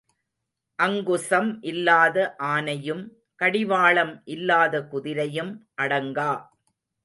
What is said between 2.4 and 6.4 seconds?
ஆனையும் கடிவாளம் இல்லாத குதிரையும் அடங்கா.